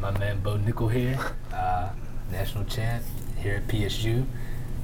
[0.00, 1.18] got my man Bo Nickal here,
[1.52, 1.90] uh,
[2.30, 3.02] national champ
[3.38, 4.24] here at PSU.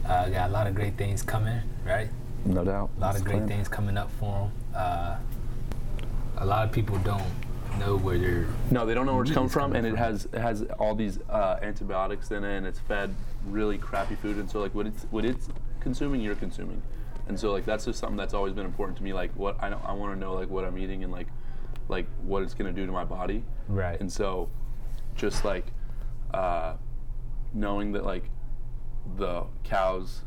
[0.06, 2.08] Uh, got a lot of great things coming, right?
[2.44, 2.90] No doubt.
[2.96, 4.52] A lot That's of great things coming up for him.
[4.74, 5.16] Uh,
[6.38, 7.22] a lot of people don't
[7.78, 8.46] know where they're.
[8.70, 10.94] No, they don't know where it's come from, coming and it has it has all
[10.94, 13.14] these uh, antibiotics in it, and it's fed
[13.46, 15.48] really crappy food, and so like what it's what it's
[15.80, 16.82] consuming, you're consuming,
[17.28, 19.12] and so like that's just something that's always been important to me.
[19.12, 21.28] Like what I know, I want to know like what I'm eating and like
[21.88, 23.98] like what it's gonna do to my body, Right.
[24.00, 24.50] and so
[25.16, 25.66] just like
[26.32, 26.74] uh,
[27.52, 28.24] knowing that like
[29.16, 30.22] the cows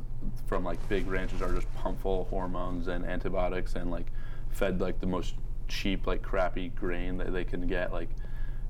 [0.46, 4.08] from like big ranches are just pumped full of hormones and antibiotics and like
[4.50, 5.36] fed like the most
[5.68, 8.10] cheap like crappy grain that they can get like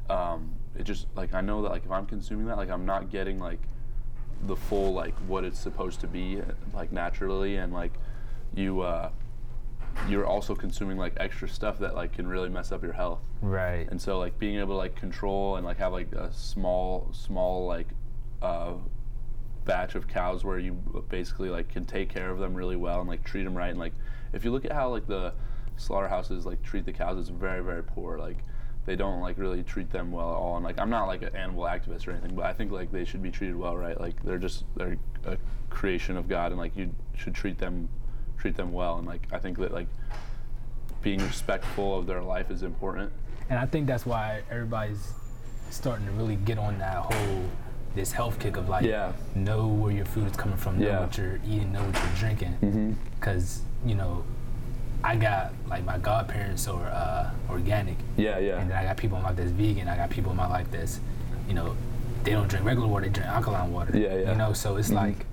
[0.09, 3.09] um, it just like I know that like if I'm consuming that like I'm not
[3.11, 3.59] getting like
[4.45, 6.41] the full like what it's supposed to be
[6.73, 7.93] like naturally and like
[8.55, 9.09] you uh,
[10.07, 13.19] you're also consuming like extra stuff that like can really mess up your health.
[13.41, 13.87] Right.
[13.89, 17.65] and so like being able to like control and like have like a small small
[17.65, 17.87] like
[18.41, 18.73] uh,
[19.65, 20.73] batch of cows where you
[21.09, 23.69] basically like can take care of them really well and like treat them right.
[23.69, 23.93] And like
[24.33, 25.33] if you look at how like the
[25.75, 28.17] slaughterhouses like treat the cows it's very very poor.
[28.17, 28.37] Like
[28.85, 30.55] they don't like really treat them well at all.
[30.55, 33.03] And like i'm not like an animal activist or anything but i think like they
[33.03, 33.99] should be treated well right?
[33.99, 35.37] Like they're just they're a
[35.69, 37.89] creation of god and like you should treat them
[38.37, 39.87] treat them well and like i think that like
[41.01, 43.11] being respectful of their life is important
[43.49, 45.13] And I think that's why everybody's
[45.69, 47.43] starting to really get on that whole
[47.95, 49.13] this health kick of like Yeah.
[49.35, 50.99] know where your food is coming from, know Yeah.
[51.01, 52.57] what you're eating, know what you're drinking.
[52.61, 52.91] mm-hmm.
[53.21, 54.23] Cause you know,
[55.03, 58.59] I got like my godparents are uh, organic, Yeah, yeah.
[58.59, 59.87] and then I got people in my life that's vegan.
[59.87, 60.99] I got people in my life that's,
[61.47, 61.75] you know,
[62.23, 63.97] they don't drink regular water, they drink alkaline water.
[63.97, 64.31] Yeah, yeah.
[64.31, 64.95] You know, so it's Mhm.
[65.05, 65.25] like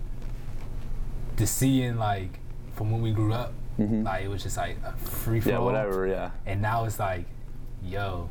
[1.37, 2.39] the seeing like
[2.75, 4.05] from when we grew up, Mhm.
[4.05, 5.65] like it was just like a free for yeah, all.
[5.65, 6.31] whatever, yeah.
[6.47, 7.25] And now it's like,
[7.83, 8.29] yo,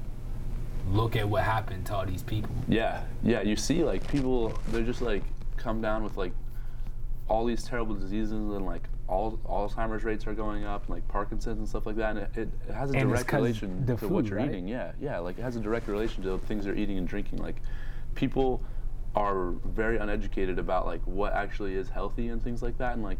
[0.91, 2.53] look at what happened to all these people.
[2.67, 5.23] Yeah, yeah, you see like people they're just like
[5.57, 6.33] come down with like
[7.29, 11.59] all these terrible diseases and like all Alzheimer's rates are going up, and, like Parkinson's
[11.59, 14.25] and stuff like that, and it, it, it has a And direct relation to what
[14.25, 14.49] you're right?
[14.49, 14.67] eating.
[14.67, 17.39] Yeah, yeah, like it has a direct relation to things they're eating and drinking.
[17.39, 17.61] Like
[18.15, 18.61] people
[19.15, 23.19] are very uneducated about like what actually is healthy and things like that, and like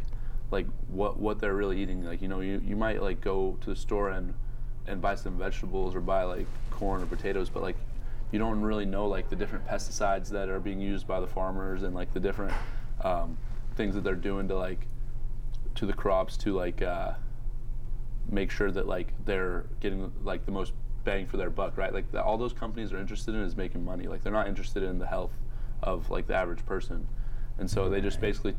[0.54, 2.06] like what what they're really eating.
[2.06, 4.34] Like you know, you, you might like go to the store and
[4.86, 7.76] and buy some vegetables or buy like corn or potatoes, but like
[8.32, 11.84] you don't really know like the different pesticides that are being used by the farmers
[11.84, 12.54] and like the different
[13.04, 13.38] um,
[13.76, 14.88] things that they're doing to like
[15.76, 17.14] to the crops to like uh,
[18.30, 21.94] make sure that like they're getting like the most bang for their buck, right?
[21.94, 24.08] Like the, all those companies are interested in is making money.
[24.08, 25.34] Like they're not interested in the health
[25.82, 27.08] of like the average person,
[27.58, 28.56] and so they just basically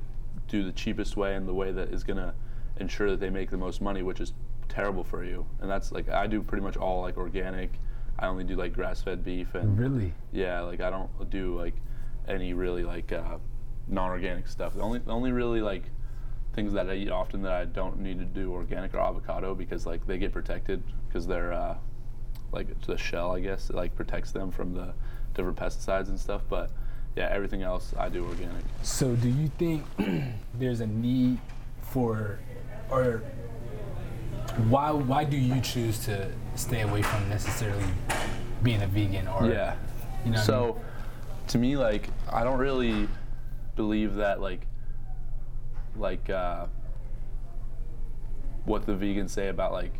[0.48, 2.34] do the cheapest way and the way that is gonna
[2.78, 4.32] ensure that they make the most money, which is
[4.68, 5.46] terrible for you.
[5.60, 7.70] And that's like I do pretty much all like organic.
[8.18, 10.14] I only do like grass-fed beef and Really?
[10.32, 11.74] yeah, like I don't do like
[12.28, 13.38] any really like uh,
[13.88, 14.74] non-organic stuff.
[14.74, 15.84] The only the only really like
[16.52, 19.86] things that I eat often that I don't need to do organic are avocado because
[19.86, 21.76] like they get protected because they're uh,
[22.52, 24.94] like the shell I guess it, like protects them from the
[25.34, 26.42] different pesticides and stuff.
[26.48, 26.70] But
[27.16, 28.64] yeah, everything else I do organic.
[28.82, 29.84] So do you think
[30.54, 31.38] there's a need
[31.82, 32.40] for,
[32.90, 33.22] or
[34.68, 37.84] why why do you choose to stay away from necessarily
[38.62, 39.74] being a vegan or yeah.
[40.24, 40.84] you know what I so mean?
[41.48, 43.08] to me like i don't really
[43.76, 44.66] believe that like
[45.96, 46.66] like uh,
[48.64, 49.92] what the vegans say about like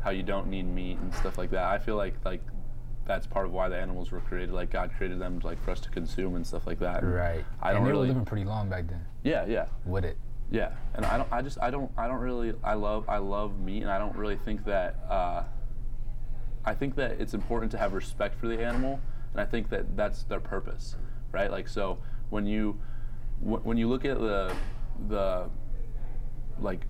[0.00, 2.42] how you don't need meat and stuff like that i feel like like
[3.06, 5.80] that's part of why the animals were created like god created them like for us
[5.80, 7.44] to consume and stuff like that right?
[7.62, 10.16] i don't and they really were living pretty long back then yeah yeah with it.
[10.50, 11.32] yeah, and I don't.
[11.32, 11.58] I just.
[11.60, 11.90] I don't.
[11.98, 12.54] I don't really.
[12.62, 13.08] I love.
[13.08, 14.94] I love meat, and I don't really think that.
[15.10, 15.42] Uh,
[16.64, 19.00] I think that it's important to have respect for the animal,
[19.32, 20.94] and I think that that's their purpose,
[21.32, 21.50] right?
[21.50, 21.98] Like so,
[22.30, 22.78] when you,
[23.40, 24.52] wh- when you look at the,
[25.08, 25.48] the,
[26.60, 26.86] like,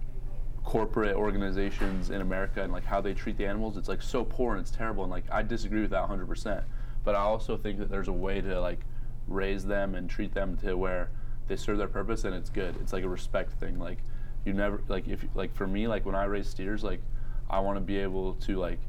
[0.67, 4.57] corporate organizations in America and like how they treat the animals, it's like so poor
[4.57, 6.65] and it's terrible, and like I disagree with that 100%.
[7.05, 8.81] But I also think that there's a way to like
[9.29, 11.09] raise them and treat them to where
[11.47, 12.75] they serve their purpose and it's good.
[12.81, 13.79] It's like a respect thing.
[13.79, 13.99] Like
[14.45, 17.01] you never like if like for me like when I raise steers like
[17.49, 18.81] I want to be able to like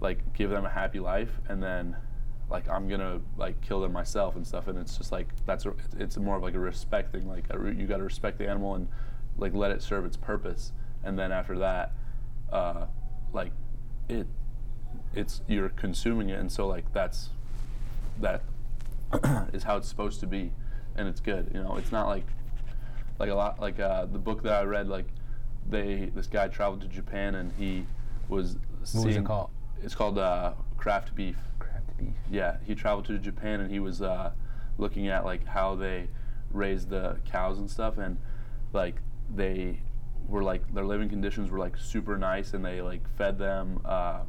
[0.00, 1.96] like give them a happy life and then
[2.48, 5.74] like I'm gonna like kill them myself and stuff and it's just like that's a,
[5.98, 8.76] it's more of like a respect thing like re- you got to respect the animal
[8.76, 8.88] and
[9.36, 10.72] like let it serve its purpose
[11.04, 11.92] and then after that
[12.52, 12.86] uh
[13.32, 13.52] like
[14.08, 14.26] it
[15.14, 16.38] it's you're consuming it.
[16.38, 17.30] And so like that's
[18.20, 18.42] that
[19.52, 20.52] is how it's supposed to be.
[20.96, 21.76] And it's good you know?
[21.76, 22.26] It's not like
[23.18, 25.06] like a lot like uh, the book that I read like
[25.68, 27.86] they this guy traveled to Japan and he
[28.28, 28.56] was
[28.92, 29.50] What was it called?
[29.82, 31.36] it's called uh, craft beef.
[31.58, 32.14] Craft beef.
[32.30, 34.32] Yeah, he traveled to Japan and he was uh,
[34.78, 36.08] looking at like how they
[36.50, 38.18] raise the cows and stuff, and
[38.72, 38.96] like
[39.34, 39.80] they
[40.28, 44.20] were like their living conditions were like super nice, and they like fed them uh,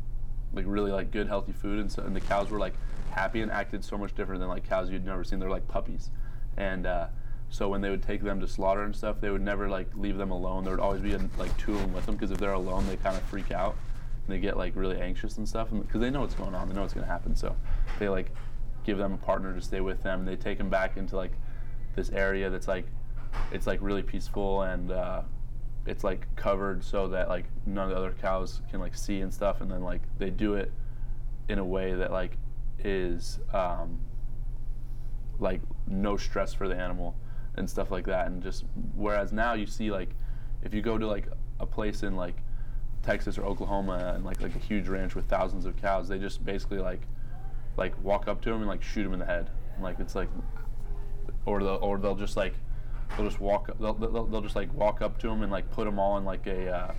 [0.53, 2.73] like really like good healthy food, and so and the cows were like
[3.11, 5.39] happy and acted so much different than like cows you'd never seen.
[5.39, 6.09] They're like puppies,
[6.57, 7.07] and uh,
[7.53, 10.17] so when they would take them to slaughter and stuff, they would never like leave
[10.17, 10.63] them alone.
[10.63, 12.97] There would always be like two of them with them because if they're alone, they
[12.97, 13.75] kind of freak out
[14.25, 16.73] and they get like really anxious and stuff because they know what's going on, they
[16.73, 17.35] know what's going to happen.
[17.35, 17.55] So
[17.99, 18.31] they like
[18.83, 20.21] give them a partner to stay with them.
[20.21, 21.33] And They take them back into like
[21.95, 22.87] this area that's like
[23.51, 25.21] it's like really peaceful and uh,
[25.85, 29.33] it's like covered so that like none of the other cows can like see and
[29.33, 29.61] stuff.
[29.61, 30.71] And then like they do it
[31.49, 32.37] in a way that like
[32.79, 33.99] is um,
[35.39, 37.15] like no stress for the animal
[37.55, 38.27] and stuff like that.
[38.27, 38.63] And just
[38.95, 40.09] whereas now you see like
[40.63, 41.27] if you go to like
[41.59, 42.35] a place in like
[43.01, 46.45] Texas or Oklahoma and like like a huge ranch with thousands of cows, they just
[46.45, 47.01] basically like
[47.75, 49.49] like walk up to them and like shoot them in the head.
[49.81, 50.29] Like it's like,
[51.45, 52.53] or they'll or they'll just like
[53.15, 55.85] they'll just walk they'll, they'll, they'll just like walk up to them and like put
[55.85, 56.93] them all in like a uh,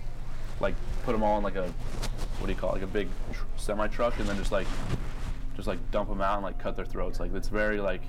[0.59, 1.67] like put them all in like a
[2.39, 4.67] what do you call it like a big tr- semi truck and then just like
[5.55, 7.19] just like dump them out and like cut their throats.
[7.19, 8.01] Like it's very like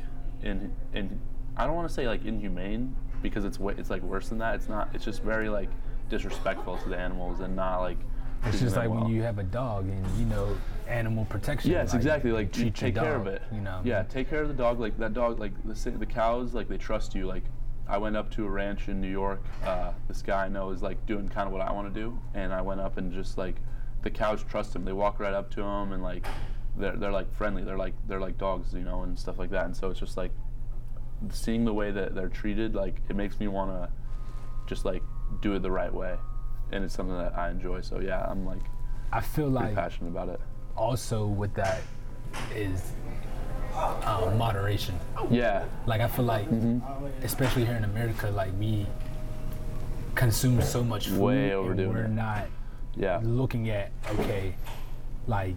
[0.42, 1.20] in in
[1.56, 4.56] I don't want to say like inhumane because it's wa- it's like worse than that.
[4.56, 4.90] It's not.
[4.94, 5.70] It's just very like
[6.08, 7.98] disrespectful to the animals and not like.
[8.44, 9.04] It's just like well.
[9.04, 10.56] when you have a dog and you know
[10.86, 11.70] animal protection.
[11.70, 12.32] Yes, exactly.
[12.32, 13.42] Like you treat your take care of it.
[13.52, 13.80] You know.
[13.82, 14.78] Yeah, take care of the dog.
[14.78, 15.40] Like that dog.
[15.40, 16.52] Like the the cows.
[16.52, 17.26] Like they trust you.
[17.26, 17.44] Like
[17.88, 19.42] I went up to a ranch in New York.
[19.64, 22.18] Uh, this guy I know is like doing kind of what I want to do,
[22.34, 23.56] and I went up and just like
[24.02, 24.84] the cows trust him.
[24.84, 26.26] They walk right up to him and like
[26.76, 27.62] they're they're like friendly.
[27.64, 29.66] They're like they're like dogs, you know, and stuff like that.
[29.66, 30.32] And so it's just like
[31.30, 32.74] seeing the way that they're treated.
[32.74, 33.88] Like it makes me want to
[34.66, 35.02] just like
[35.40, 36.16] do it the right way,
[36.72, 37.80] and it's something that I enjoy.
[37.82, 38.62] So yeah, I'm like
[39.12, 40.40] I feel like passionate about it.
[40.76, 41.80] also with that
[42.54, 42.92] is
[43.76, 44.98] uh, moderation.
[45.30, 45.64] Yeah.
[45.86, 47.24] Like I feel like, Mm-hmm.
[47.24, 48.86] especially here in America, like we
[50.14, 52.46] consume so much food Way and overdoing we're not
[52.96, 53.20] Yeah.
[53.22, 54.54] looking at okay,
[55.26, 55.56] like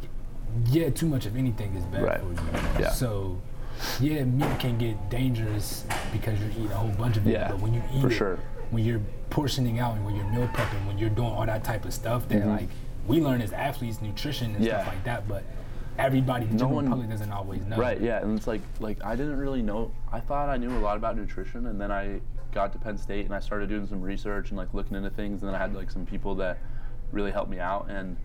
[0.66, 2.20] yeah, too much of anything is bad Right.
[2.20, 2.40] for you.
[2.84, 2.90] Yeah.
[2.90, 3.40] So
[4.02, 7.32] yeah, meat can get dangerous because you eat a whole bunch of it.
[7.32, 8.40] Yeah, But when you eat for it, sure.
[8.72, 11.86] when you're portioning out and when you're meal prepping, when you're doing all that type
[11.86, 12.68] of stuff, that like
[13.08, 14.64] we learn as athletes, nutrition and Mm-hmm.
[14.66, 14.82] Yeah.
[14.82, 15.28] stuff like that.
[15.28, 15.44] But
[16.00, 17.78] everybody, the No general one- public, doesn't always know.
[17.78, 19.92] Right, yeah, and it's like like I didn't really know.
[20.12, 23.26] I thought I knew a lot about nutrition, and then I got to Penn State
[23.26, 25.76] and I started doing some research and like looking into things, and then I had
[25.76, 26.58] like some people that
[27.12, 28.18] really helped me out, and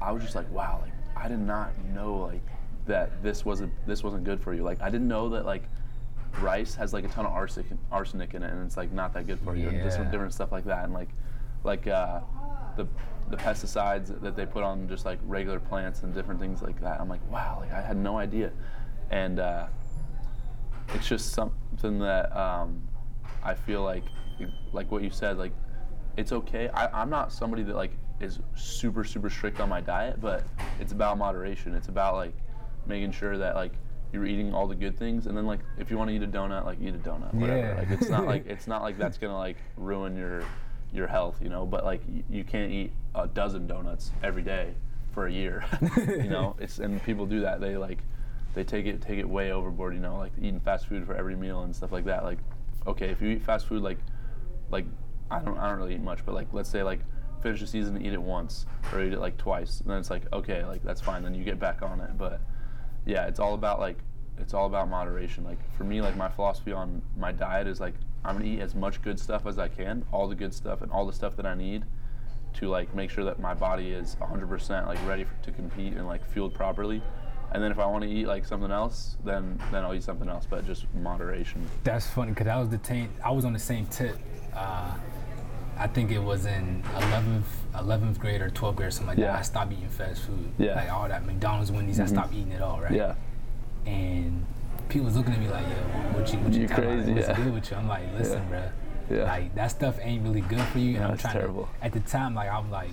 [0.00, 2.46] I was just like, wow, like I did not know like
[2.86, 4.62] that this wasn't this wasn't good for you.
[4.62, 5.64] Like I didn't know that like
[6.40, 9.26] rice has like a ton of arsenic arsenic in it, and it's like not that
[9.26, 11.08] good for you, and just different stuff like that, and like
[11.64, 12.20] like uh,
[12.76, 12.86] the
[13.30, 17.00] the pesticides that they put on just like regular plants and different things like that.
[17.00, 18.52] I'm like, wow, like I had no idea,
[19.10, 19.66] and uh,
[20.94, 22.86] it's just something that um,
[23.42, 24.04] I feel like,
[24.72, 25.52] like what you said, like
[26.16, 26.68] it's okay.
[26.68, 30.44] I, I'm not somebody that like is super super strict on my diet, but
[30.80, 31.74] it's about moderation.
[31.74, 32.34] It's about like
[32.86, 33.72] making sure that like
[34.12, 36.28] you're eating all the good things, and then like if you want to eat a
[36.28, 37.58] donut, like eat a donut, whatever.
[37.58, 37.78] Yeah.
[37.78, 40.44] Like it's not like it's not like that's gonna like ruin your
[40.92, 41.66] your health, you know.
[41.66, 44.74] But like y- you can't eat a dozen donuts every day
[45.12, 45.64] for a year,
[45.96, 46.56] you know.
[46.60, 47.60] It's and people do that.
[47.60, 47.98] They like
[48.54, 51.36] they take it take it way overboard, you know, like eating fast food for every
[51.36, 52.24] meal and stuff like that.
[52.24, 52.38] Like,
[52.86, 53.98] okay, if you eat fast food, like
[54.70, 54.86] like
[55.30, 57.00] I don't I don't really eat much, but like let's say like
[57.42, 60.10] finish the season and eat it once or eat it like twice, and then it's
[60.10, 61.22] like okay, like that's fine.
[61.22, 62.40] Then you get back on it, but
[63.04, 63.98] yeah, it's all about like
[64.38, 65.44] it's all about moderation.
[65.44, 68.74] Like for me, like my philosophy on my diet is like I'm gonna eat as
[68.74, 71.46] much good stuff as I can, all the good stuff and all the stuff that
[71.46, 71.84] I need
[72.54, 76.06] to like make sure that my body is 100% like ready for, to compete and
[76.06, 77.02] like fueled properly.
[77.52, 80.28] And then if I want to eat like something else, then then I'll eat something
[80.28, 81.68] else, but just moderation.
[81.84, 83.10] That's funny because I was detained.
[83.24, 84.18] I was on the same tip.
[84.54, 84.94] Uh,
[85.78, 87.42] I think it was in 11th,
[87.74, 89.32] 11th grade or 12th grade or something like Yeah.
[89.32, 89.38] that.
[89.40, 90.50] I stopped eating fast food.
[90.58, 90.74] Yeah.
[90.74, 92.92] Like all that McDonald's, Wendy's, I stopped eating it all, right?
[92.92, 93.14] Yeah.
[93.84, 94.44] And
[94.88, 95.74] people was looking at me like, yo,
[96.18, 97.06] what you, what you, You talking about?
[97.14, 97.36] What's yeah.
[97.36, 97.76] good with you?
[97.76, 98.56] I'm like, listen, Yeah.
[98.58, 98.70] bruh.
[99.08, 99.22] Yeah.
[99.24, 100.96] Like that stuff ain't really good for you.
[100.96, 101.68] And No, I'm trying terrible.
[101.80, 101.84] to.
[101.84, 102.90] At the time, like I'm like,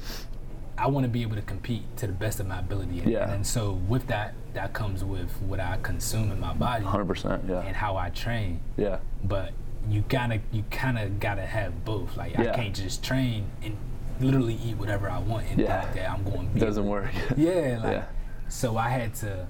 [0.77, 2.99] I want to be able to compete to the best of my ability.
[2.99, 3.31] And, Yeah.
[3.31, 7.49] and so with that, that comes with what I consume in my body 100%.
[7.49, 7.61] Yeah.
[7.61, 8.99] and how I train Yeah.
[9.23, 9.53] but
[9.89, 12.15] you gotta you kind of gotta have both.
[12.15, 13.75] Like I can't just train and
[14.19, 15.81] literally eat whatever I want and Yeah.
[15.81, 16.59] think that I'm going to be.
[16.59, 17.09] Doesn't work.
[17.35, 18.03] Yeah, like Yeah.
[18.49, 19.47] so I had to.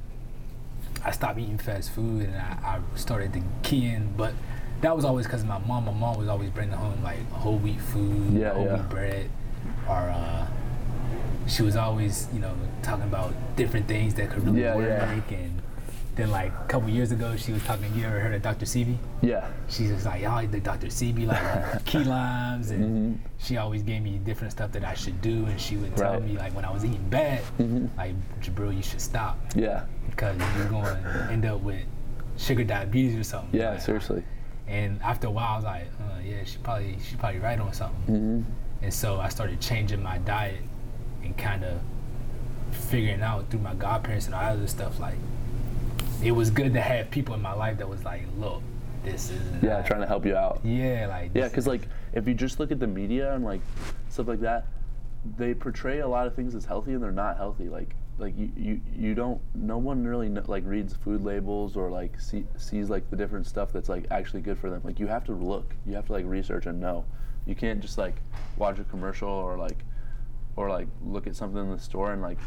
[1.05, 4.33] I stopped eating fast food and I, I started to key but
[4.81, 5.85] that was always because my mom.
[5.85, 8.75] My mom was always bringing home like whole wheat food, Yeah, whole yeah.
[8.77, 9.29] wheat bread,
[9.87, 10.45] or uh,
[11.47, 15.61] she was always you know talking about different things that could really Yeah, work and
[16.15, 17.91] then like a couple years ago, she was talking.
[17.95, 18.65] You ever heard of Dr.
[18.65, 18.97] Sebi?
[19.23, 19.47] Yeah.
[19.67, 20.87] She's just like, y'all the Dr.
[20.87, 23.27] Sebi, like key limes, and Mm-hmm.
[23.39, 26.23] she always gave me different stuff that I should do, and she would tell Right.
[26.23, 27.41] me like when I was eating bad,
[27.97, 29.85] like Jibril, you should stop Yeah.
[30.15, 31.81] Because you're going to end up with
[32.37, 33.59] sugar diabetes or something.
[33.59, 33.71] Yeah.
[33.71, 34.23] Like, Seriously.
[34.67, 37.73] And after a while, I was like, uh, yeah, she probably she probably right on
[37.73, 38.15] something.
[38.15, 38.41] Mm-hmm.
[38.83, 40.61] And so I started changing my diet
[41.23, 41.79] and kind of
[42.71, 44.99] figuring out through my godparents and all that other stuff.
[44.99, 45.17] Like,
[46.23, 48.61] it was good to have people in my life that was like, look,
[49.03, 49.81] this is Yeah.
[49.81, 50.61] Trying to help you out.
[50.63, 51.81] yeah, like Yeah, because like
[52.13, 53.61] if you just look at the media and like
[54.09, 54.65] stuff like that,
[55.37, 57.69] they portray a lot of things as healthy and they're not healthy.
[57.69, 61.89] Like like you you, you don't no one really kn- like reads food labels or
[61.89, 64.81] like see, sees like the different stuff that's like actually good for them.
[64.83, 67.05] Like you have to look, you have to like research and know.
[67.45, 68.15] You can't just like
[68.57, 69.79] watch a commercial or like
[70.55, 72.37] or like look at something in the store and like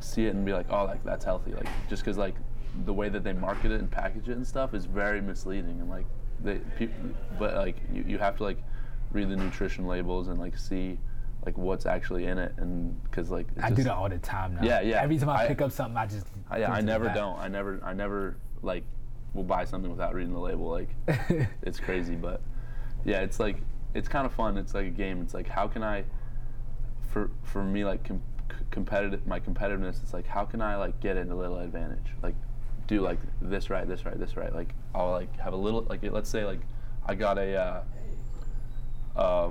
[0.00, 1.52] see it and be like, oh, like that's healthy.
[1.52, 2.34] Like just because like
[2.84, 5.88] the way that they market it and package it and stuff is very misleading and
[5.88, 6.06] like
[6.42, 6.94] they people,
[7.38, 8.62] but like you, you have to like
[9.12, 10.98] read the nutrition labels and like see
[11.46, 14.64] like what's actually in it and because like I do that all the time now.
[14.64, 15.00] Yeah, yeah.
[15.00, 17.38] Every time I, I- pick up something, I just I, yeah, I never don't.
[17.38, 18.82] I never I never like
[19.32, 20.68] will buy something without reading the label.
[20.68, 20.90] Like
[21.62, 22.42] it's crazy, but
[23.04, 23.58] yeah, it's like
[23.94, 24.58] it's kind of fun.
[24.58, 25.22] It's like a game.
[25.22, 26.04] It's like how can I
[27.16, 28.22] for for me like com-
[28.70, 32.34] competitive my competitiveness it's like how can I like get in a little advantage like
[32.86, 36.02] do like this right this right this right like I'll like have a little like
[36.02, 36.60] let's say like
[37.06, 39.50] I got a uh, uh,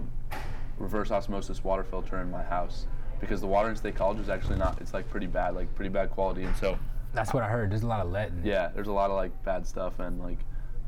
[0.77, 2.87] reverse osmosis water filter in my house
[3.19, 5.89] because the water in State College is actually not it's like pretty bad like pretty
[5.89, 6.77] bad quality and so
[7.13, 7.71] That's what I heard.
[7.71, 10.19] There's a lot of lead in yeah, there's a lot of like bad stuff and
[10.19, 10.39] like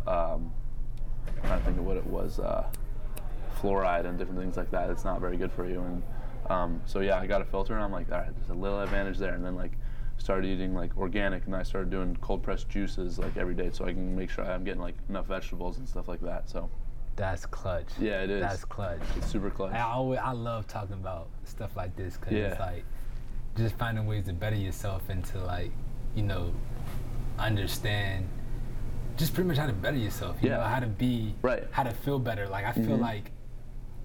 [0.07, 0.51] um,
[1.27, 2.65] I'm trying to think of what it was, uh,
[3.61, 4.89] fluoride and different things like that.
[4.89, 5.81] It's not very good for you.
[5.81, 6.03] And
[6.49, 8.81] um, so yeah, I got a filter and I'm like, all right, there's a little
[8.81, 9.33] advantage there.
[9.33, 9.73] And then like
[10.17, 13.85] started eating like organic and I started doing cold pressed juices like every day so
[13.85, 16.49] I can make sure I'm getting like enough vegetables and stuff like that.
[16.49, 16.69] So
[17.17, 17.87] That's clutch.
[17.99, 18.39] yeah, it is.
[18.41, 19.01] That's clutch.
[19.17, 19.73] it's super clutch.
[19.73, 22.85] I always I love talking about stuff like this because it's like
[23.57, 25.71] just finding ways to better yourself and to like
[26.15, 26.53] you know
[27.39, 28.27] understand
[29.17, 30.37] just pretty much how to better yourself.
[30.41, 30.57] You Yeah.
[30.57, 31.63] know how to be Right.
[31.71, 32.47] how to feel better.
[32.47, 33.01] Like I feel Mhm.
[33.01, 33.31] like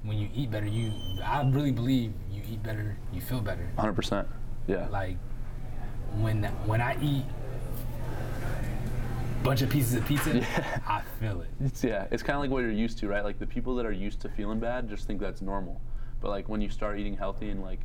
[0.04, 0.90] when you eat better, you
[1.22, 3.68] I really believe you eat better, you feel better.
[3.76, 4.26] 100%.
[4.66, 4.86] Yeah.
[4.88, 5.18] Like
[6.16, 7.24] when when I eat
[9.42, 10.78] bunch of pieces of pizza, Yeah.
[10.86, 11.48] I feel it.
[11.60, 13.24] It's, yeah, it's kind of like what you're used to, right?
[13.24, 15.80] Like the people that are used to feeling bad just think that's normal.
[16.20, 17.80] But like when you start eating healthy and like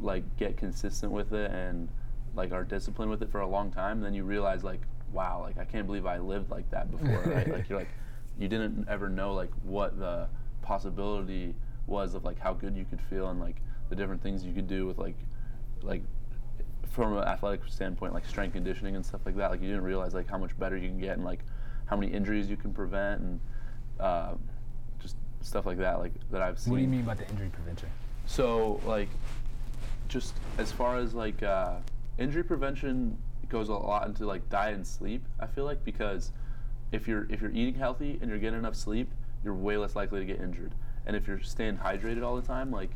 [0.00, 1.88] like get consistent with it and
[2.34, 4.80] like are disciplined with it for a long time, then you realize like,
[5.12, 7.48] wow, like I can't believe I lived like that before, right?
[7.48, 7.88] Like you're like
[8.38, 10.28] you didn't ever know like what the
[10.62, 11.54] possibility
[11.86, 13.56] was of like how good you could feel and like
[13.90, 15.16] the different things you could do with like
[15.82, 16.02] like
[16.90, 20.14] from an athletic standpoint, like strength conditioning and stuff like that, like you didn't realize
[20.14, 21.40] like how much better you can get and like
[21.86, 23.40] how many injuries you can prevent and
[24.00, 24.34] uh,
[24.98, 26.72] just stuff like that, like that I've seen.
[26.72, 27.88] What do you mean about the injury prevention?
[28.26, 29.08] So like,
[30.08, 31.76] just as far as like uh,
[32.18, 33.18] injury prevention
[33.48, 35.24] goes a lot into like diet and sleep.
[35.40, 36.32] I feel like because
[36.92, 39.10] if you're if you're eating healthy and you're getting enough sleep,
[39.44, 40.74] you're way less likely to get injured.
[41.06, 42.90] And if you're staying hydrated all the time, like,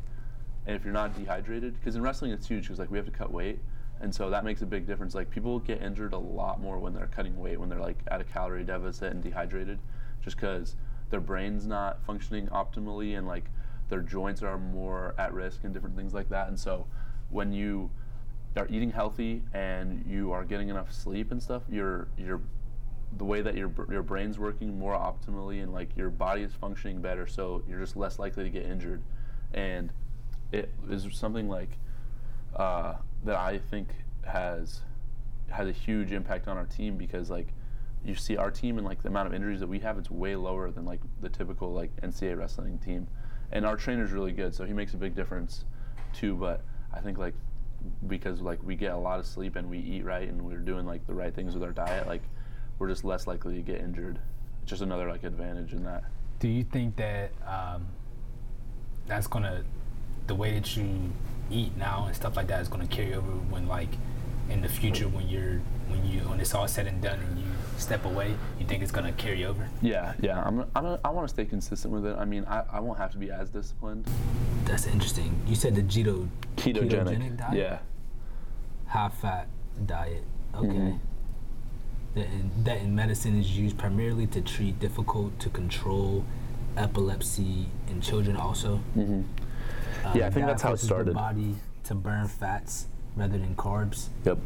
[0.67, 3.11] and if you're not dehydrated, because in wrestling it's huge because like we have to
[3.11, 3.59] cut weight,
[4.01, 5.15] and so that makes a big difference.
[5.15, 8.21] Like people get injured a lot more when they're cutting weight, when they're like at
[8.21, 9.79] a calorie deficit and dehydrated,
[10.23, 10.75] just because
[11.09, 13.45] their brain's not functioning optimally and like
[13.89, 16.47] their joints are more at risk and different things like that.
[16.47, 16.87] And so
[17.29, 17.91] when you
[18.55, 22.41] are eating healthy and you are getting enough sleep and stuff, your your
[23.17, 27.01] the way that your your brain's working more optimally and like your body is functioning
[27.01, 29.01] better, so you're just less likely to get injured.
[29.53, 29.91] And
[30.51, 31.77] it is something like
[32.55, 33.89] uh, that I think
[34.25, 34.81] has
[35.49, 37.47] has a huge impact on our team because like
[38.03, 40.35] you see our team and like the amount of injuries that we have, it's way
[40.35, 43.07] lower than like the typical like NCAA wrestling team.
[43.51, 45.65] And our trainer's really good, so he makes a big difference
[46.13, 46.35] too.
[46.35, 46.61] But
[46.93, 47.35] I think like
[48.07, 50.85] because like we get a lot of sleep and we eat right and we're doing
[50.85, 52.23] like the right things with our diet, like
[52.79, 54.19] we're just less likely to get injured.
[54.61, 56.03] It's just another like advantage in that.
[56.39, 57.85] Do you think that um,
[59.07, 59.63] that's gonna
[60.27, 61.11] the way that you
[61.53, 63.89] eat now and stuff like that is gonna carry over when like
[64.49, 67.45] in the future when you're when you when it's all said and done and you
[67.77, 68.35] step away?
[68.59, 69.67] You think it's gonna carry over?
[69.81, 70.41] Yeah, yeah.
[70.43, 72.15] I'm, I'm, I want to stay consistent with it.
[72.17, 74.05] I mean, I, I won't have to be as disciplined.
[74.65, 75.35] That's interesting.
[75.47, 77.37] You said the keto Ketogenic.
[77.37, 77.79] diet, Yeah.
[78.87, 79.47] high fat
[79.85, 80.23] diet.
[80.55, 80.67] Okay.
[80.67, 80.99] Mhm.
[82.15, 86.23] That, in, that in medicine is used primarily to treat difficult to control
[86.77, 88.77] epilepsy in children also.
[88.93, 89.21] hmm
[90.03, 91.09] Uh, Yeah, I think diet that's how it started.
[91.11, 91.55] The body
[91.85, 94.07] to burn fats rather than carbs.
[94.25, 94.37] Yep.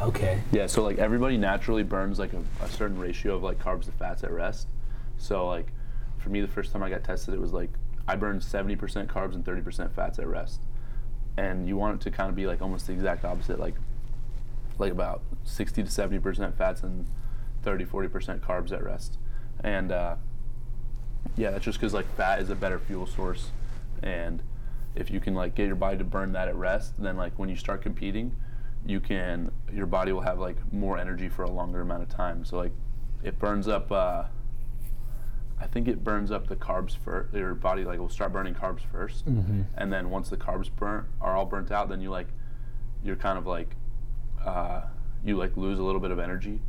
[0.00, 0.40] Okay.
[0.52, 3.92] Yeah, so like everybody naturally burns like a, a certain ratio of like carbs to
[3.92, 4.66] fats at rest.
[5.18, 5.66] So like
[6.18, 7.70] for me, the first time I got tested, it was like
[8.08, 10.60] I burned 70% carbs and 30% fats at rest.
[11.36, 13.74] And you want it to kind of be like almost the exact opposite, like
[14.78, 17.06] like about 60 to 70% fats and
[17.62, 19.18] 30, 40% carbs at rest.
[19.62, 20.16] And uh,
[21.36, 23.50] yeah, that's just because like fat is a better fuel source,
[24.02, 24.42] and
[24.94, 27.48] if you can like get your body to burn that at rest, then like when
[27.48, 28.34] you start competing,
[28.86, 32.44] you can your body will have like more energy for a longer amount of time.
[32.44, 32.72] So like
[33.22, 33.90] it burns up.
[33.92, 34.24] Uh,
[35.62, 37.34] I think it burns up the carbs first.
[37.34, 39.62] Your body like will start burning carbs 1st Mm-hmm.
[39.76, 42.28] and then once the carbs burn are all burnt out, then you like
[43.04, 43.76] you're kind of like
[44.44, 44.82] uh,
[45.24, 46.60] you like lose a little bit of energy,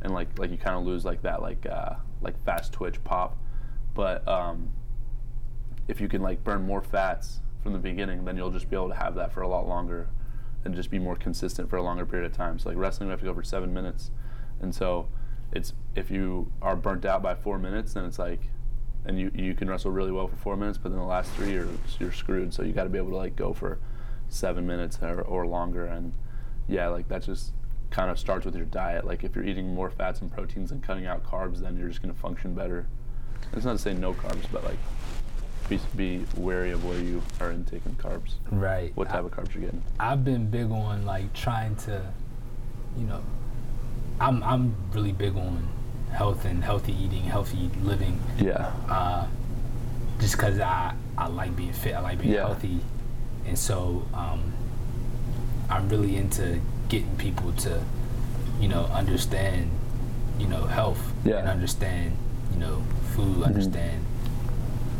[0.00, 3.36] and like like you kind of lose like that like uh, like fast twitch pop.
[3.94, 4.72] But um,
[5.86, 8.88] if you can like burn more fats from the beginning, then you'll just be able
[8.88, 10.08] to have that for a lot longer,
[10.64, 12.58] and just be more consistent for a longer period of time.
[12.58, 14.10] So like wrestling, we have to go for seven minutes,
[14.60, 15.08] and so
[15.52, 18.40] it's if you are burnt out by four minutes, then it's like,
[19.04, 21.52] and you you can wrestle really well for four minutes, but then the last three
[21.52, 22.52] you're you're screwed.
[22.52, 23.78] So you got to be able to like go for
[24.28, 26.12] seven minutes or, or longer, and
[26.68, 27.52] yeah, like that just
[27.90, 29.06] kind of starts with your diet.
[29.06, 32.02] Like if you're eating more fats and proteins and cutting out carbs, then you're just
[32.02, 32.86] gonna function better.
[33.52, 34.78] It's not to say no carbs, but like
[35.68, 38.32] be, be wary of where you are intaking carbs.
[38.50, 38.92] Right.
[38.96, 39.82] What type of carbs you're getting.
[40.00, 42.02] I've been big on like trying to,
[42.96, 43.22] you know,
[44.20, 45.68] I'm I'm really big on
[46.12, 48.20] health and healthy eating, healthy living.
[48.38, 48.72] Yeah.
[48.88, 49.26] Uh,
[50.20, 52.46] just because I I like being fit, I like being Yeah.
[52.46, 52.80] healthy,
[53.46, 54.52] and so um,
[55.70, 57.82] I'm really into getting people to,
[58.60, 59.70] you know, understand,
[60.38, 61.38] you know, health Yeah.
[61.38, 62.16] and understand,
[62.52, 62.82] you know,
[63.14, 64.04] food, understand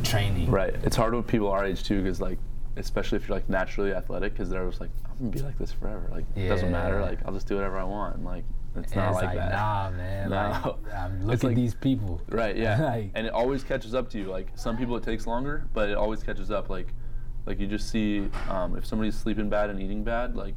[0.05, 0.51] training.
[0.51, 0.75] Right.
[0.83, 2.39] It's hard with people our age too, because like,
[2.77, 5.73] especially if you're like naturally athletic, because they're just like, I'm gonna be like this
[5.73, 6.09] forever.
[6.11, 7.01] Like, it doesn't matter.
[7.01, 8.17] Like, I'll just do whatever I want.
[8.17, 8.45] And, like,
[8.77, 9.53] it's And not it's like, like, that.
[9.53, 10.31] nah, man.
[10.31, 10.37] No.
[10.85, 12.21] Like, um, look It's at like- these people.
[12.29, 12.57] Right.
[12.65, 12.81] Yeah.
[12.81, 14.27] Like- and it always catches up to you.
[14.27, 16.69] Like some people, it takes longer, but it always catches up.
[16.71, 16.89] Like,
[17.47, 20.57] like you just see um, if somebody's sleeping bad and eating bad, like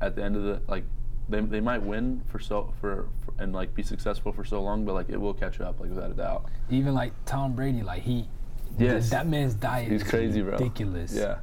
[0.00, 0.84] at the end of the like.
[1.28, 4.84] They, they might win for so for, for and like be successful for so long,
[4.84, 6.46] but like it will catch up, like without a doubt.
[6.68, 8.26] Even like Tom Brady, like he,
[8.78, 9.10] Yes.
[9.10, 10.52] that man's diet He's is crazy, bro.
[10.52, 11.14] ridiculous.
[11.14, 11.38] Yeah,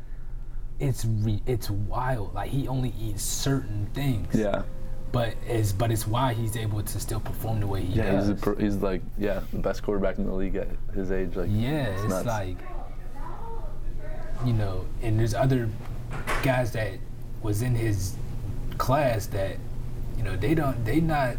[0.79, 2.33] it's re- it's wild.
[2.33, 4.33] Like he only eats certain things.
[4.33, 4.63] yeah,
[5.11, 8.11] But it's but it's why he's able to still perform the way he yeah.
[8.11, 8.27] does.
[8.29, 11.35] He's pro- he's like yeah the best quarterback in the league at his age.
[11.35, 12.25] Like yeah, it's, nuts.
[12.25, 12.57] like
[14.45, 15.69] you know, and there's other
[16.43, 16.93] guys that
[17.41, 18.15] was in his
[18.77, 19.57] class that
[20.17, 21.35] you know they don't they not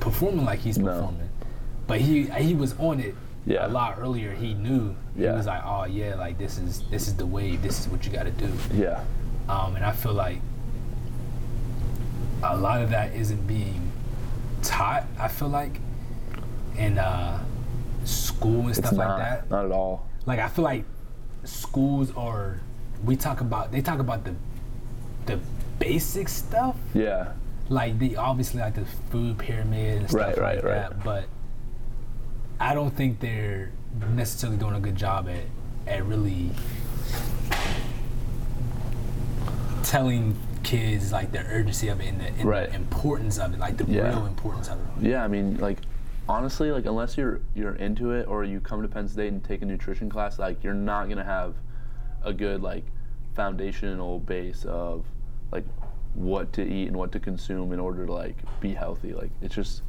[0.00, 0.86] performing like he's No.
[0.92, 1.28] performing.
[1.86, 3.66] But he he was on it Yeah.
[3.66, 4.32] a lot earlier.
[4.32, 4.94] He knew.
[5.16, 5.32] Yeah.
[5.32, 7.62] He was like, oh yeah, like this is this is the wave.
[7.62, 8.50] This is what you got to do.
[8.72, 9.02] yeah,
[9.48, 10.38] Um, and I feel like
[12.42, 13.90] a lot of that isn't being
[14.62, 15.04] taught.
[15.18, 15.78] I feel like
[16.76, 17.42] in uh,
[18.04, 19.50] school and it's stuff not like that.
[19.50, 20.08] not at all.
[20.26, 20.84] Like I feel like
[21.44, 22.60] schools are.
[23.04, 24.34] We talk about they talk about the
[25.26, 25.40] the
[25.80, 27.32] basic stuff, Yeah,
[27.68, 30.90] like the obviously like the food pyramid and stuff Right, right, like right.
[30.90, 31.02] that.
[31.04, 31.24] But
[32.62, 33.72] I don't think they're
[34.14, 35.42] necessarily doing a good job at
[35.92, 36.50] at really
[39.82, 42.68] telling kids like the urgency of it and the, and Right.
[42.70, 44.10] the importance of it, like the Yeah.
[44.10, 45.08] real importance of it.
[45.10, 45.78] Yeah, I mean, like
[46.28, 49.62] honestly, like unless you're you're into it or you come to Penn State and take
[49.62, 51.54] a nutrition class, like you're not gonna have
[52.22, 52.84] a good like
[53.34, 55.04] foundational base of
[55.50, 55.64] like
[56.14, 59.14] what to eat and what to consume in order to like be healthy.
[59.14, 59.82] Like it's just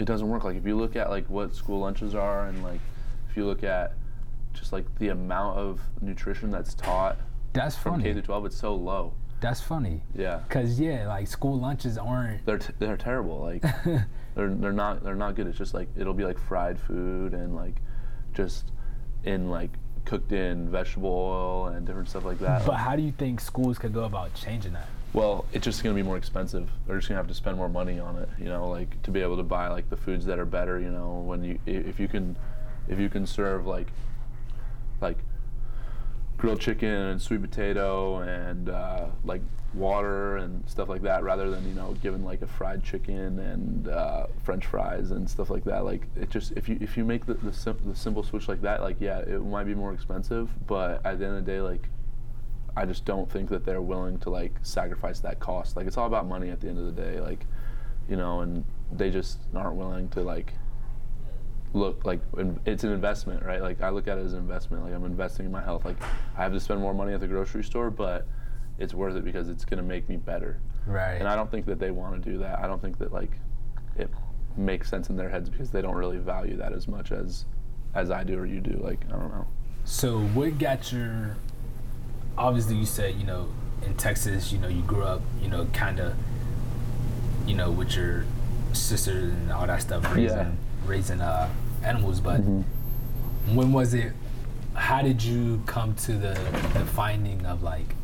[0.00, 0.44] it doesn't work.
[0.44, 2.80] Like if you look at like what school lunches are and like
[3.28, 3.94] if you look at
[4.54, 7.16] just like the amount of nutrition that's taught
[7.52, 9.12] That's from K to 12, it's so low.
[9.40, 10.02] That's funny.
[10.14, 10.40] Yeah.
[10.48, 12.44] Cause yeah, like school lunches aren't.
[12.44, 13.40] they're t- they're terrible.
[13.40, 13.62] Like
[14.34, 15.46] they're they're not they're not good.
[15.46, 17.76] It's just like it'll be like fried food and like
[18.34, 18.72] just
[19.24, 19.70] in like
[20.06, 22.64] cooked in vegetable oil and different stuff like that.
[22.66, 24.88] But how do you think schools could go about changing that?
[25.12, 26.70] Well, it's just gonna be more expensive.
[26.86, 28.28] They're just gonna have to spend more money on it.
[28.38, 30.78] You know, like to be able to buy like the foods that are better.
[30.78, 32.36] You know, when you if you can
[32.88, 33.88] if you can serve like
[35.00, 35.18] like
[36.36, 39.42] grilled chicken and sweet potato and uh, like
[39.74, 43.88] water and stuff like that rather than you know giving like a fried chicken and
[43.88, 47.24] uh, french fries and stuff like that like it just if you if you make
[47.26, 50.50] the, the, sim- the simple switch like that like yeah it might be more expensive
[50.66, 51.88] but at the end of the day like
[52.76, 56.06] i just don't think that they're willing to like sacrifice that cost like it's all
[56.06, 57.46] about money at the end of the day like
[58.08, 60.52] you know and they just aren't willing to like
[61.72, 62.20] look like
[62.66, 63.62] it's an investment, right?
[63.62, 64.84] Like I look at it as an investment.
[64.84, 65.84] Like I'm investing in my health.
[65.84, 65.96] Like
[66.36, 68.26] I have to spend more money at the grocery store, but
[68.78, 70.60] it's worth it because it's gonna make me better.
[70.86, 71.14] Right.
[71.14, 72.58] And I don't think that they want to do that.
[72.58, 73.32] I don't think that like
[73.96, 74.10] it
[74.56, 77.44] makes sense in their heads because they don't really value that as much as
[77.94, 78.80] as I do or you do.
[78.82, 79.46] Like I don't know.
[79.84, 81.36] So what got your?
[82.40, 83.48] Obviously, you said you know
[83.86, 86.14] in Texas, you know you grew up, you know, kind of,
[87.46, 88.24] you know, with your
[88.72, 90.50] sisters and all that stuff, raising Yeah.
[90.86, 91.48] raising uh,
[91.84, 92.20] animals.
[92.20, 93.54] But Mm-hmm.
[93.56, 94.12] when was it?
[94.74, 96.34] How did you come to the
[96.74, 97.94] the finding of like?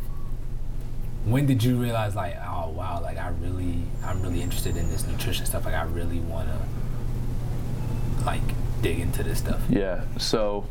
[1.24, 5.06] When did you realize like, oh wow, like I really, I'm really interested in this
[5.06, 5.64] nutrition stuff.
[5.64, 8.42] Like I really want to, like,
[8.82, 9.60] dig into this stuff.
[9.68, 10.02] Yeah.
[10.18, 10.66] So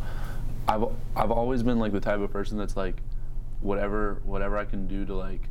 [0.67, 2.95] I've I've always been like the type of person that's like
[3.65, 5.49] whatever whatever I can do to like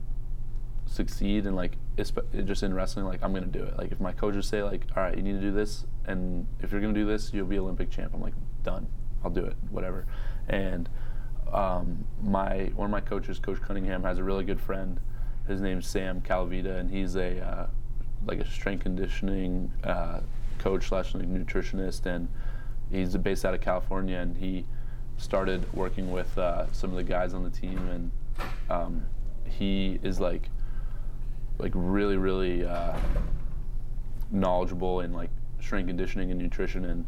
[0.86, 3.76] succeed and like just in wrestling like I'm gonna do it.
[3.76, 6.70] Like if my coaches say like all right you need to do this and if
[6.70, 8.12] you're gonna do this you'll be Olympic champ.
[8.14, 8.86] I'm like done.
[9.24, 9.56] I'll do it.
[9.70, 10.06] Whatever.
[10.48, 10.88] And
[11.52, 15.00] um, my one of my coaches, Coach Cunningham, has a really good friend.
[15.48, 17.66] His name's Sam Calavitta, and he's a uh,
[18.26, 20.20] like a strength conditioning uh,
[20.58, 22.28] coach slash nutritionist, and
[22.90, 24.18] he's based out of California.
[24.18, 24.66] And he
[25.16, 28.10] started working with uh, some of the guys on the team, and
[28.70, 29.06] um,
[29.46, 30.48] he is like
[31.58, 32.96] like really really uh,
[34.30, 36.84] knowledgeable in like strength conditioning and nutrition.
[36.84, 37.06] And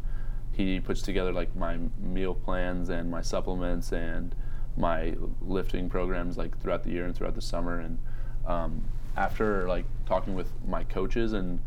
[0.53, 4.33] he puts together like my meal plans and my supplements and
[4.75, 7.79] my lifting programs like throughout the year and throughout the summer.
[7.79, 7.99] And
[8.45, 8.83] um,
[9.15, 11.59] after like talking with my coaches and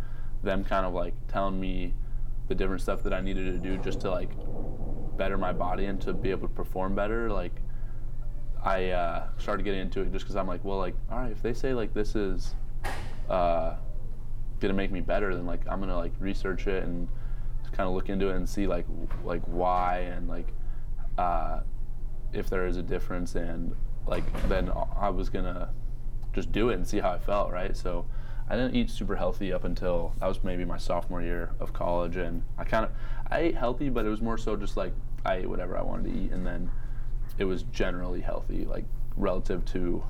[0.42, 1.92] them kind of like telling me
[2.48, 4.31] the different stuff that I needed to do just to like
[5.20, 7.52] better my body and to be able to perform better like
[8.64, 11.42] I uh, started getting into it just because I'm like well like all right if
[11.42, 12.54] they say like this is
[13.28, 13.76] uh,
[14.61, 17.06] gonna make me better then like I'm gonna like research it and
[17.72, 20.48] kind of look into it and see like w- like why and like
[21.18, 21.61] uh,
[22.33, 25.68] if there is a difference and like then I was gonna
[26.33, 27.76] just do it and see how I felt right?
[27.76, 28.06] So
[28.48, 32.16] I didn't eat super healthy up until that was maybe my sophomore year of college
[32.16, 32.90] and I kind of
[33.30, 34.92] I ate healthy but it was more so just like
[35.24, 36.70] I ate whatever I wanted to eat and then
[37.38, 38.85] it was generally healthy like
[39.16, 40.02] relative to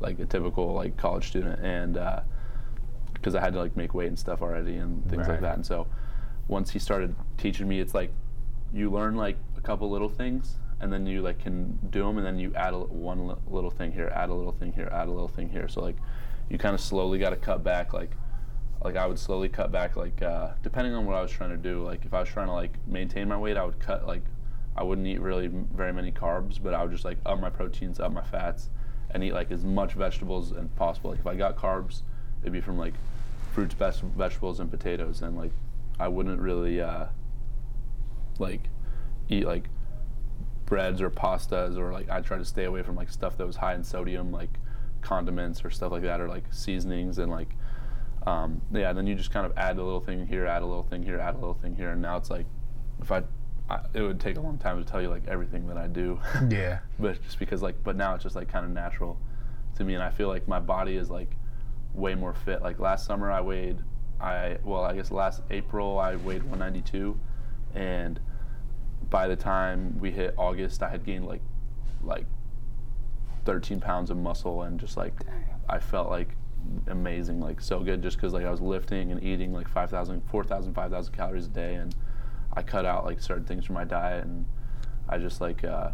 [0.00, 2.20] like a typical like college student and uh,
[3.14, 5.32] because I had to like make weight and stuff already and things Right.
[5.34, 5.56] like that.
[5.56, 5.86] And so
[6.48, 8.10] once he started teaching me, it's like
[8.72, 12.26] you learn like a couple little things and then you like can do them and
[12.26, 15.08] then you add a, one li- little thing here, add a little thing here, add
[15.08, 15.68] a little thing here.
[15.68, 15.96] So like
[16.48, 18.12] you kind of slowly got to cut back like
[18.82, 21.56] like I would slowly cut back like uh, depending on what I was trying to
[21.58, 21.84] do.
[21.84, 24.22] Like if I was trying to like maintain my weight, I would cut like
[24.80, 28.00] I wouldn't eat really very many carbs, but I would just like up my proteins,
[28.00, 28.70] up my fats,
[29.10, 31.10] and eat like as much vegetables as possible.
[31.10, 32.00] Like if I got carbs,
[32.40, 32.94] it'd be from like
[33.52, 35.52] fruits, best vegetables, and potatoes, and like
[35.98, 37.08] I wouldn't really uh,
[38.38, 38.70] like
[39.28, 39.68] eat like
[40.64, 43.56] breads or pastas or like I try to stay away from like stuff that was
[43.56, 44.58] high in sodium, like
[45.02, 47.50] condiments or stuff like that, or like seasonings and like
[48.26, 48.94] um, yeah.
[48.94, 51.18] Then you just kind of add a little thing here, add a little thing here,
[51.18, 52.46] add a little thing here, and now it's like
[53.02, 53.24] if I,
[53.70, 56.20] I it would take a long time to tell you like everything that I do.
[56.50, 56.80] Yeah.
[56.98, 59.18] but just because like but now it's just like kind of natural
[59.76, 61.36] to me and i feel like my body is like
[61.94, 63.78] way more fit like last summer i weighed
[64.20, 67.18] i well i guess last april i weighed 192
[67.74, 68.20] and
[69.08, 71.40] by the time we hit august i had gained like
[72.04, 72.26] like
[73.44, 75.14] 13 pounds of muscle and just like
[75.68, 76.36] i felt like
[76.88, 80.74] amazing like so good just because like i was lifting and eating like 5000 4000
[80.74, 81.94] 5000 calories a day and
[82.54, 84.46] i cut out like certain things from my diet and
[85.08, 85.90] i just like uh,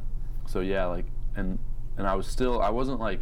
[0.47, 1.59] so yeah like and
[1.97, 3.21] and i was still i wasn't like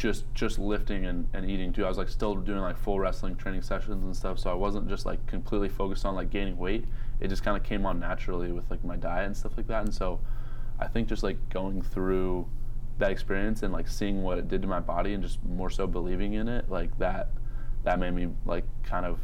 [0.00, 1.84] just just lifting and, and eating too.
[1.84, 4.88] I was like still doing like full wrestling training sessions and stuff so i wasn't
[4.88, 6.86] just like completely focused on like gaining weight.
[7.20, 9.84] It just kind of came on naturally with like my diet and stuff like that
[9.84, 10.18] and so
[10.78, 12.48] i think just like going through
[12.98, 15.86] that experience and like seeing what it did to my body and just more so
[15.86, 17.28] believing in it like that
[17.84, 19.18] that made me like kind of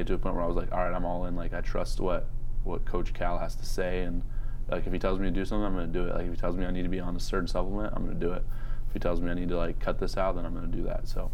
[0.00, 1.60] get to a point where i was like all right i'm all in like i
[1.60, 2.26] trust what
[2.64, 4.22] what coach cal has to say and
[4.68, 6.30] like if he tells me to do something i'm going to do it like if
[6.32, 8.32] he tells me i need to be on a certain supplement i'm going to do
[8.32, 8.42] it
[8.88, 10.76] if he tells me i need to like cut this out then i'm going to
[10.76, 11.30] do that so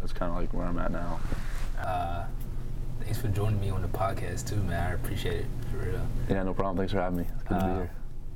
[0.00, 1.18] that's kind of like where i'm at now
[1.78, 2.24] Uh,
[3.00, 4.90] thanks for joining me on the podcast too, man.
[4.90, 6.00] I appreciate it for real.
[6.28, 7.90] yeah no problem thanks for having me it's good to be Uh, here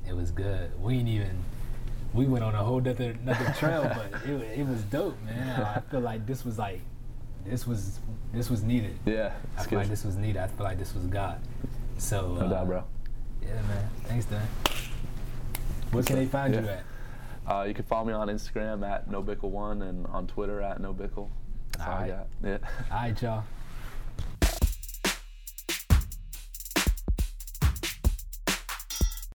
[0.09, 0.71] It was good.
[0.81, 1.37] We ain't even.
[2.13, 5.61] We went on a whole other another trail, but it, it was dope, man.
[5.61, 6.79] I feel like this was like,
[7.49, 7.99] this was
[8.33, 8.97] this was needed.
[9.05, 10.41] yeah I feel like this was needed.
[10.41, 11.39] I feel like this was God.
[11.97, 12.35] So.
[12.35, 12.83] no uh, doubt bro
[13.41, 13.89] Yeah, man.
[14.05, 14.47] Thanks, Dan.
[15.91, 16.83] Where can they find you at?
[17.47, 21.29] uh, you can follow me on instagram at nobickle1 and on twitter at nobickle
[21.71, 22.09] that's all i Alright.
[22.09, 22.57] got yeah
[22.91, 23.43] All right, y'all.